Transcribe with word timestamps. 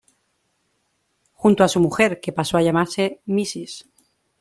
Junto 1.35 1.63
a 1.63 1.67
su 1.67 1.79
mujer, 1.79 2.19
que 2.21 2.31
pasó 2.33 2.57
a 2.57 2.63
llamarse 2.63 3.21
Mrs. 3.27 3.85